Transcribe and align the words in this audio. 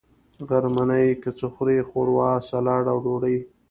غرمنۍ 0.49 1.07
کی 1.21 1.31
څه 1.37 1.47
خورئ؟ 1.53 1.77
ښوروا،، 1.89 2.29
سلاډ 2.49 2.85
او 2.91 2.97
ډوډۍ 3.03 3.37